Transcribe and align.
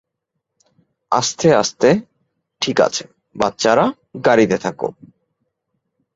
আস্তে 1.11 1.47
আস্তে 1.55 1.89
ঠিক 2.61 2.77
আছে, 2.81 3.03
বাচ্চারা, 3.35 3.85
গাড়িতে 4.25 4.57
থাক। 4.57 4.79